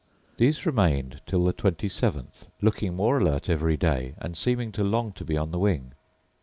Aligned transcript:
These 0.37 0.65
remained 0.65 1.21
till 1.27 1.43
the 1.45 1.53
twenty 1.53 1.87
seventh, 1.87 2.49
looking 2.59 2.95
more 2.95 3.19
alert 3.19 3.47
every 3.49 3.77
day, 3.77 4.15
and 4.17 4.35
seeming 4.35 4.71
to 4.71 4.83
long 4.83 5.11
to 5.11 5.23
be 5.23 5.37
on 5.37 5.51
the 5.51 5.59
wing. 5.59 5.93